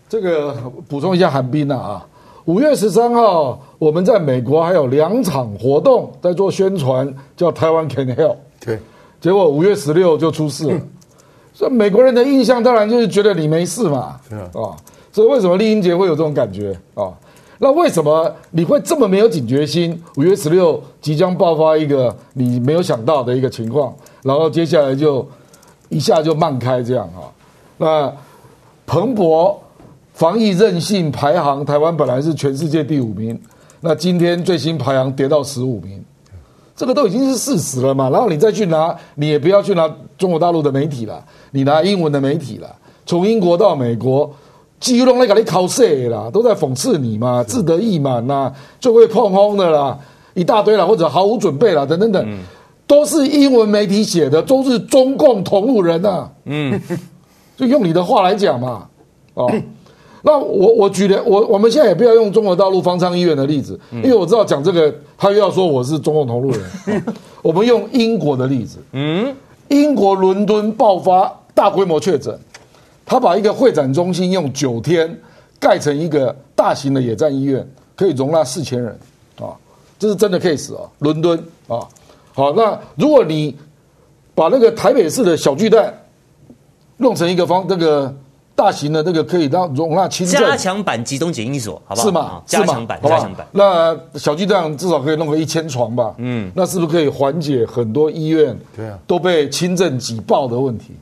[0.07, 0.53] 这个
[0.87, 2.07] 补充一下，韩冰啊，
[2.45, 8.35] 五月十三号，我们在美国还有两场活动在做宣传，叫台湾 Can Help。
[8.59, 8.79] 对，
[9.19, 10.79] 结果五月十六就出事了。
[11.61, 14.73] 所以美国人的印象当然就是觉得你没事嘛，是啊，啊，
[15.11, 17.13] 所以为什么丽英杰会有这种感觉啊？
[17.59, 20.01] 那为什么你会这么没有警觉心？
[20.17, 23.93] 五月十六即将爆发一个你没有想到的一个情况，
[24.23, 25.23] 然后接下来就
[25.89, 27.29] 一下就慢开这样啊？
[27.77, 28.11] 那
[28.87, 29.61] 彭博
[30.13, 33.39] 防疫韧性排行，台湾本来是全世界第五名，
[33.81, 36.03] 那今天最新排行跌到十五名，
[36.81, 38.09] 这个都已经是事实了嘛？
[38.09, 44.33] 然后你再去拿，你也不要去拿中国大陆的媒体了，你拿英文的媒体了，从英国到美国。
[44.79, 49.95] 基隆那个你考试啦，都在讽刺你嘛，自得意满呐，就会碰轰的啦，
[50.33, 52.39] 一大堆啦，或者毫无准备啦，等等等，嗯、
[52.87, 56.31] 都是英文媒体写的，都是中共同路人呐、啊。
[56.45, 56.81] 嗯，
[57.55, 58.87] 就用你的话来讲嘛，
[59.35, 59.63] 哦，嗯、
[60.21, 66.61] 那我我举的我我们现在也不要用中国大陆方舱医院的例子，因为我知道讲这个他又要说我是中共同路人，
[67.07, 69.35] 哦、我们用英国的例子，嗯，
[69.69, 72.37] 英国伦敦爆发大规模确诊。
[73.03, 75.19] 他把一个会展中心用九天
[75.59, 78.97] 盖成一个大型的野战医院，可以容纳四千人，
[79.37, 79.51] 啊，
[79.99, 81.37] 这是真的 case 啊，伦敦。
[81.67, 81.85] 啊，
[82.33, 83.53] 好，那如果你
[84.33, 85.93] 把那个台北市的小巨蛋
[86.95, 88.13] 弄成一个方那个
[88.55, 92.07] 大型的那个可以让容纳轻症加强版集中检疫所，好不好？
[92.07, 92.41] 是吗？
[92.45, 93.47] 加强版，加强版。
[93.51, 96.13] 那小巨蛋至少可以弄个一千床吧？
[96.17, 100.93] 嗯，那是不是可以缓解很多医院对啊都被轻症挤爆的问题？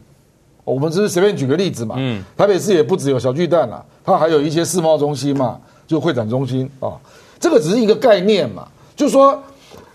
[0.64, 6.94] 我们只是随便举个例子嘛，嗯，台北市也不只有小巨蛋啦，它还有一些世贸中心嘛，就会展中心啊，
[7.40, 9.38] 这个只是一个概念嘛，就是说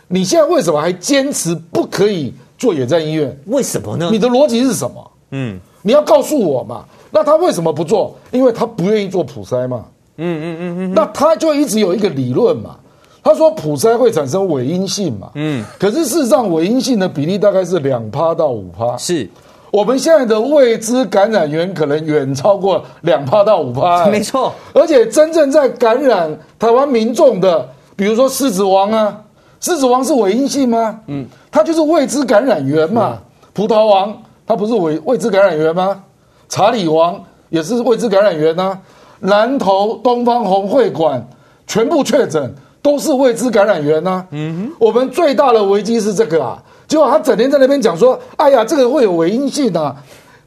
[0.09, 3.35] 你现在为什么还坚持不可以做野战医院？
[3.47, 4.09] 为什么呢？
[4.11, 5.11] 你的逻辑是什么？
[5.31, 6.85] 嗯，你要告诉我嘛。
[7.15, 8.13] 那他为什么不做？
[8.33, 9.85] 因为他不愿意做普筛嘛。
[10.17, 10.93] 嗯嗯嗯嗯。
[10.93, 12.75] 那他就一直有一个理论嘛，
[13.23, 15.31] 他说普筛会产生伪阴性嘛。
[15.37, 15.65] 嗯。
[15.79, 18.97] 可是事实上，伪阴性的比例大概是两趴到五趴。
[18.97, 19.31] 是。
[19.71, 24.53] 我们现在的未知感染源可能远超过两趴到五趴，没错。
[24.73, 29.21] 而且真正在感染台湾民众的，比如说狮子王啊，
[29.61, 31.01] 狮子王是伪阴性吗？
[31.07, 33.19] 嗯，它就是未知感染源嘛。
[33.53, 36.03] 葡萄王它不是伪未知感染源吗？
[36.55, 38.79] 查理王也是未知感染源啊。
[39.19, 41.27] 南投东方红会馆
[41.67, 44.25] 全部确诊都是未知感染源啊。
[44.31, 46.63] 嗯哼，我们最大的危机是这个啊。
[46.87, 49.97] 结果他整天在那边讲说：“哎呀，这个会有伪阴性啊！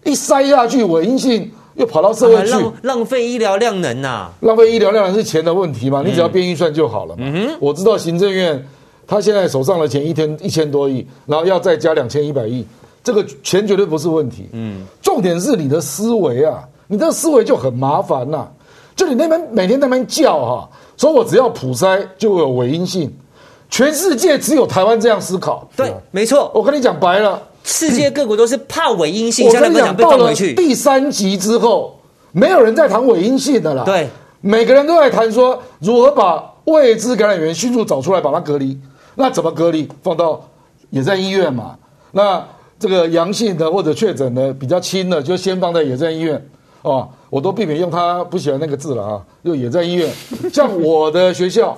[0.05, 4.31] 一塞下去，伪阴性又跑到社会去，浪浪费医疗量能呐、啊！
[4.39, 6.01] 浪费医疗量能是钱的问题嘛？
[6.05, 7.23] 你只要编预算就好了嘛。
[7.25, 8.65] 嗯、我知道行政院
[9.05, 12.65] 他现在手上的钱一天一千多亿，然后要再加两千一百亿，
[13.07, 14.49] 这个钱绝对不是问题。
[14.51, 18.51] 嗯，重点是你的思维啊，你的思维就很麻烦呐、啊。
[18.97, 20.67] 就你那边每天在那边叫哈、啊，
[20.97, 23.09] 说我只要普筛就有伪阴性。”
[23.69, 26.51] 全世界只有台湾这样思考，对，没错。
[26.53, 31.97] 我跟你讲白了，世界各国都是怕伪阴性，我跟你讲，到了第三集之后，
[32.33, 33.85] 没有人在谈伪阴性的了。
[33.85, 34.09] 对，
[34.41, 38.77] 每个人都在谈说如何把未知感染源迅速找出来，把它隔离。
[39.15, 39.87] 那怎么隔离？
[40.01, 40.41] 放到
[40.89, 41.75] 也在医院嘛。
[42.11, 42.41] 那
[42.79, 46.49] 这个阳性的或者确诊的比较轻的，就先放在野战医院。
[46.81, 50.09] 哦，我都避免用他不喜欢那个字了啊，用野战医院。
[50.51, 51.77] 像我的学校。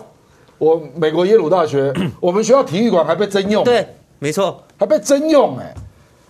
[0.57, 3.63] 我美国耶鲁大学， 我们学校体育馆还被征用。
[3.63, 3.87] 对，
[4.19, 5.75] 没错，还被征用哎、欸。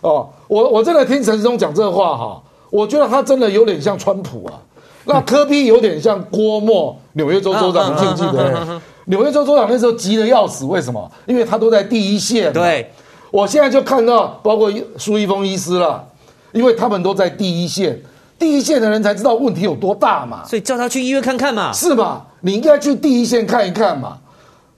[0.01, 4.61] 哦，我我真的听陈时中讲这话哈，我觉得他真的有点像川普啊。
[5.05, 8.79] 那科比有点像郭沫，纽约州州长，你记不记得？
[9.05, 11.11] 纽约州州长那时候急得要死，为什么？
[11.25, 12.53] 因为他都在第一线。
[12.53, 12.87] 对，
[13.31, 16.07] 我现在就看到，包括苏一峰医师了，
[16.51, 17.99] 因为他们都在第一线。
[18.37, 22.25] 第一线的人才知道问题有多大嘛，所以叫他去医院看看嘛，是嘛？
[22.39, 24.17] 你应该去第一线看一看嘛。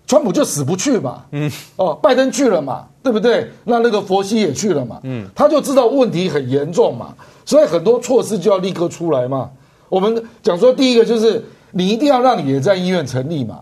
[0.08, 3.50] 川普就死不去嘛，嗯，哦，拜登去了嘛，对不对？
[3.64, 7.14] 那那个佛西也去了嘛，嗯，他就知道问题很严重嘛，
[7.46, 9.50] 所以很多措施就要立刻出来嘛。
[9.88, 13.60] 我们讲说第一个就是你一定要让野战医院成立嘛。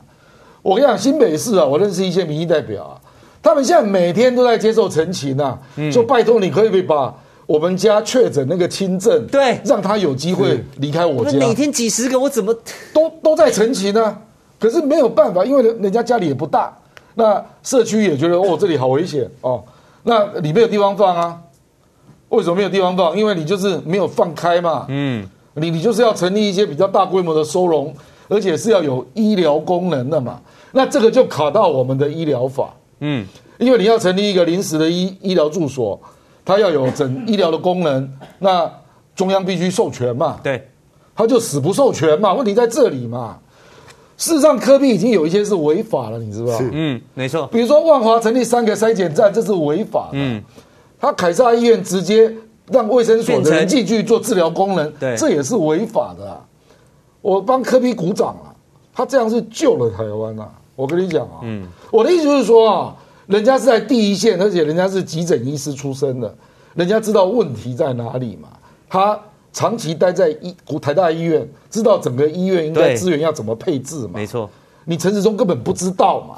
[0.64, 2.94] 我跟你讲，新北市啊，我认识一些民意代表啊，
[3.42, 5.58] 他们现在每天都在接受陈情啊，
[5.92, 7.14] 说拜托你可以不可以把。
[7.46, 11.36] 我们家确诊那个轻症，对，让他有机会离开我家。
[11.40, 12.56] 每天几十个，我怎么
[12.94, 14.16] 都都在陈情呢？
[14.60, 16.72] 可是没有办法，因为人人家家里也不大，
[17.16, 19.64] 那社区也觉得哦，这里好危险哦，
[20.04, 21.42] 那里面有地方放啊？
[22.30, 23.18] 为什么没有地方放？
[23.18, 24.86] 因为你就是没有放开嘛。
[24.90, 27.92] 嗯，你你就是要成立一些比较大规模的收容，
[28.28, 30.40] 而且是要有医疗功能的嘛。
[30.72, 32.76] 那这个就卡到我们的医疗法。
[33.00, 33.26] 嗯，
[33.58, 36.00] 因为你要成立一个临时的医医疗住所。
[36.46, 38.72] 它要有整 医疗的功能，那
[39.16, 40.40] 中央必须授权嘛？
[40.42, 40.68] 对，
[41.14, 42.34] 他就死不授权嘛？
[42.34, 43.38] 问题在这里嘛？
[44.18, 46.70] 事实上，科比已经有一些是违法了，你知道吗？
[46.72, 47.46] 嗯，没错。
[47.48, 50.14] 比如说，万华成立三个筛检站，这是违法的。
[50.14, 50.42] 嗯，
[51.00, 52.34] 他凯撒医院直接
[52.72, 56.42] 让卫生所的人进去做治疗功能，对这也是违法的、啊。
[57.22, 58.50] 我帮科比鼓掌啊，
[58.92, 60.50] 他这样是救了台湾啊！
[60.80, 62.96] 我跟你讲啊，嗯，我的意思就是说啊，
[63.28, 66.34] 人家是在第一线，而且人家是急诊医师出身的，
[66.74, 68.48] 人家知道问题在哪里嘛。
[68.88, 69.20] 他
[69.52, 74.12] 长期待在医台大医院，知道整个医院应该资源要怎么配置嘛。
[74.14, 74.50] 没错，
[74.86, 76.36] 你陈时中根本不知道嘛，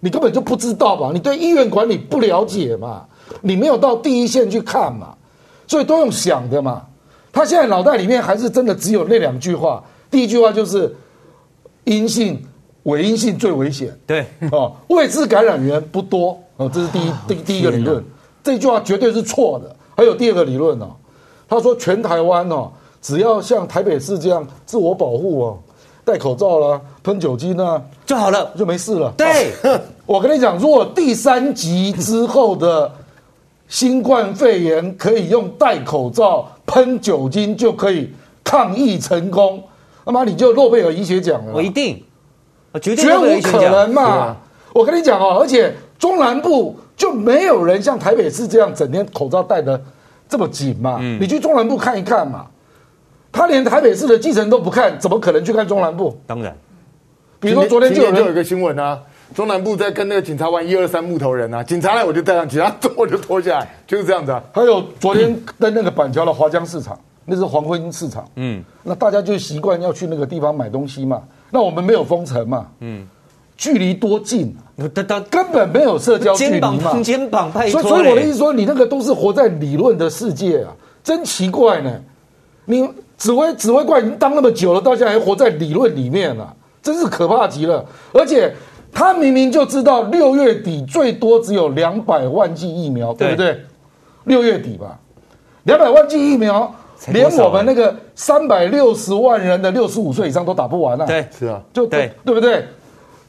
[0.00, 3.06] 你根本就不知道嘛，你对医院管理不了解嘛，
[3.40, 5.16] 你没有到第一线去看嘛，
[5.66, 6.84] 所以都用想的嘛。
[7.32, 10.94] 他现在脑袋里面还是真的只有那两句话，第一句话就是
[11.84, 12.45] 阴性、
[12.86, 13.96] 伪阴性最危险。
[14.04, 18.04] 对哦，未知感染源不多哦，这是第一第第一个理论，
[18.42, 19.76] 这句话绝对是错的。
[19.96, 20.88] 还有第二个理论哦，
[21.48, 22.70] 他说全台湾哦，
[23.00, 25.58] 只要像台北市这样自我保护哦，
[26.04, 29.12] 戴口罩啦、喷酒精啊就好了，就没事了。
[29.16, 29.52] 对，
[30.04, 32.90] 我跟你讲，如果第三级之后的。
[33.68, 38.08] 新冠肺炎可以用戴口罩、喷酒精就可以
[38.44, 39.60] 抗疫成功，
[40.04, 41.52] 那么你就诺贝尔医学奖了。
[41.52, 42.05] 我一定，我
[42.78, 44.36] 绝对绝无可能嘛！
[44.72, 49.80] 我跟你讲哦，而且中南部就没有人像台北市这样整天口罩戴的
[50.28, 50.98] 这么紧嘛。
[51.00, 52.46] 嗯，你去中南部看一看嘛，
[53.32, 56.18] 他连台北市的基层都不看，怎么可能去看中南部？
[56.26, 56.56] 当然，
[57.40, 59.00] 比如说昨天就有人就有一个新闻啊。
[59.34, 64.40] 中南部在跟那个警察玩一二三木头人啊，警察来我就戴上，警察走我就脱下来，就是这样子啊。
[64.52, 71.22] 还有昨天在那个板桥的华江市场，那是黄昏市场，嗯，那大家就习惯要去那个地方买东西嘛。
[71.50, 73.06] 那我们没有封城嘛，嗯，
[73.56, 74.84] 距离多近啊，
[75.30, 77.52] 根本没有社交距离嘛，肩膀。
[77.52, 81.92] 所以，所以我的意思说，你那个都是活在理论的世界啊，真奇怪呢。
[82.64, 88.52] 你指挥指挥官已经当那么久了，到现在还活在理论里面了，真是可怕极了，而且。
[88.92, 93.60] 他明明就知道六月底最多只有两百万剂疫苗，对不对？
[94.24, 94.98] 六月底吧，
[95.64, 96.74] 两百万剂疫苗，
[97.08, 101.06] 连我们那个三百六十万人的六十五岁以上都打不完啊！
[101.06, 102.64] 对，是啊，就对，对不对？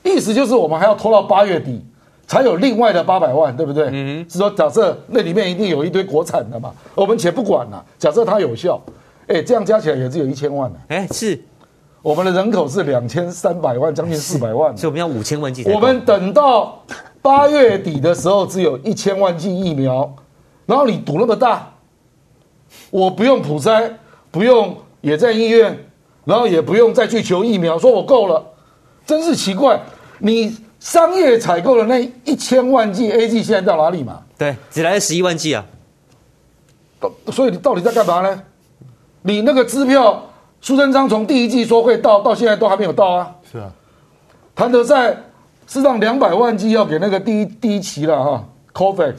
[0.04, 1.86] 意思就是我们还要拖到八月底
[2.26, 3.90] 才有另外的八百万，对不对？
[3.92, 7.84] 嗯，是说假设那里面一定有一堆国产的嘛，我们且不管了。
[8.00, 8.82] 假设它有效，
[9.28, 10.78] 哎，这样加起来也只有一千万呢。
[10.90, 11.40] 哎，是。
[12.04, 15.66] 我们的人口是两千三百万，将近四百万，所以我们要五千万剂。
[15.70, 16.82] 我们等到
[17.22, 20.10] 八月底的时候，只有一千万剂疫苗，
[20.66, 21.70] 然后你赌那么大，
[22.90, 23.92] 我不用普筛，
[24.32, 25.78] 不用也在医院，
[26.26, 28.46] 然后也不用再去求疫苗，说我够了，
[29.06, 29.80] 真是奇怪。
[30.20, 34.22] 你商业采购的那一千万剂 A G 现在到哪里嘛？
[34.38, 35.66] 对，只来了十一万剂啊。
[37.32, 38.44] 所以你到底在干嘛呢？
[39.22, 40.24] 你那个支票。
[40.60, 43.32] 苏贞昌从第一季说会到，到现在都还没有到啊！
[43.50, 43.72] 是啊，
[44.56, 45.16] 谭德塞
[45.68, 49.14] 是让两百万剂要给那个第一第一期了哈，COVAX，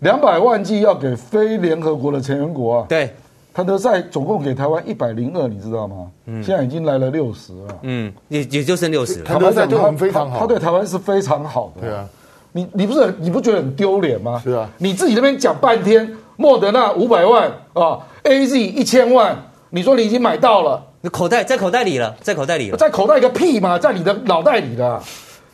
[0.00, 2.86] 两百万剂要给非联合国的成员国啊。
[2.88, 3.12] 对，
[3.52, 6.06] 谭德塞总共给台湾一百零二，你知道吗？
[6.26, 7.78] 嗯，现在已经来了六十了。
[7.82, 9.24] 嗯，也也就剩六十了。
[9.24, 11.80] 谭德塞对我们非常好，他对台湾是非常好的。
[11.80, 12.06] 对啊，
[12.52, 14.40] 你你不是你不觉得很丢脸吗？
[14.44, 19.36] 是啊，你自己那边讲半天，莫德纳五百万啊，AZ 一千万。
[19.70, 25.02] 你说你已经买到了，你口袋在口袋里了，在口袋里了，在口袋一个屁嘛，在你的脑袋里的。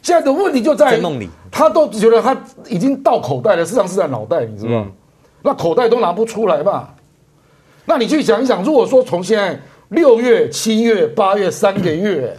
[0.05, 2.37] 现在的问题就在，在梦里，他都觉得他
[2.69, 4.85] 已经到口袋了，事实上是在脑袋，你知道吗？
[4.87, 4.93] 嗯、
[5.41, 6.91] 那口袋都拿不出来嘛。
[7.87, 12.37] 那你去想一想，如果说从现在六月、七月、八月三个月，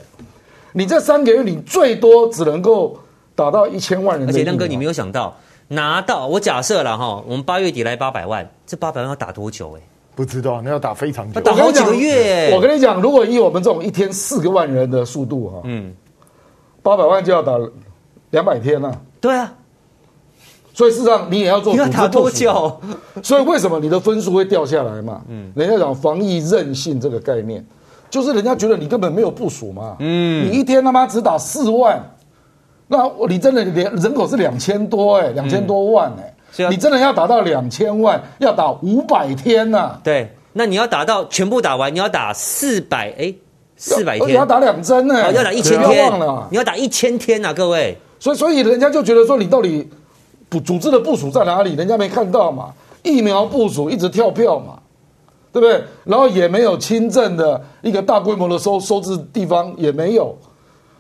[0.74, 2.96] 你这三个月你最多只能够
[3.34, 5.36] 打到一千万人，而且亮哥你没有想到
[5.70, 9.80] 拿到，我假设了哈，我们八月底来八百万，这八百万要打多久、欸？
[9.80, 9.82] 哎。
[10.16, 12.52] 不知道，那要打非常久，打好几个月。
[12.56, 15.94] 我跟你讲，如果以我们这种一天四个万人的速度哈，嗯，
[16.86, 17.58] 八百万就要打
[18.30, 18.96] 两百天了。
[19.20, 19.52] 对啊，
[20.72, 21.74] 所以事实上你也要做。
[21.74, 22.80] 你要打多久？
[23.24, 25.24] 所以为什么你的分数会掉下来嘛？
[25.28, 27.66] 嗯，人家讲防疫任性这个概念，
[28.08, 29.96] 就是人家觉得你根本没有部署嘛。
[29.98, 32.00] 嗯，你一天他妈只打四万，
[32.88, 36.68] 那你真的连人口是两千多哎，两千多万哎。
[36.70, 40.00] 你真的要打到两千万，要打五百天呐、啊？
[40.04, 43.34] 对，那你要打到全部打完，你要打四百哎，
[43.78, 46.12] 四百天，你要打两针呢，要打一千天，
[46.50, 47.98] 你要打一千天呐，各位。
[48.20, 49.88] 所以，所以人家就觉得说，你到底
[50.50, 51.76] 组织的部署在哪里？
[51.76, 52.74] 人家没看到嘛？
[53.04, 54.80] 疫苗部署一直跳票嘛，
[55.52, 55.84] 对不对？
[56.06, 60.36] 然后也没有轻症的一个大规模的收收治地方也没有，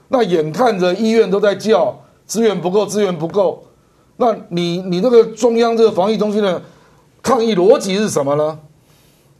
[0.09, 1.97] 那眼看着医院都在叫
[2.27, 3.63] 资源不够，资源不够。
[4.17, 6.61] 那你你那个中央这个防疫中心的
[7.23, 8.59] 抗议逻辑是什么呢？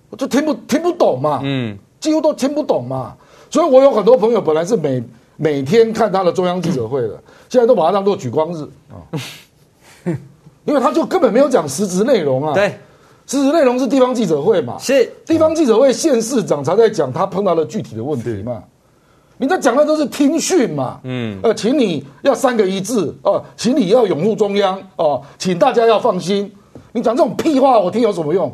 [0.09, 3.15] 我就听不听不懂嘛，嗯，几乎都听不懂嘛。
[3.55, 5.01] 所以我有很多朋友本来是每
[5.37, 8.99] 每天看他的中央记者会的，现在都把它当做举光日啊，
[10.65, 12.53] 因为他就根本没有讲实质内容啊。
[12.53, 12.77] 对，
[13.25, 14.77] 实质内容是地方记者会嘛？
[14.77, 18.61] 是地方记者会，县市长才在讲他碰到的具体的问题嘛？
[19.37, 20.99] 你在讲的都是听讯嘛？
[21.03, 26.51] 嗯，呃，请你要三个一致啊，请你要拥护中央啊，请大家要放心。
[26.91, 28.53] 你讲这种屁话，我听有什么用？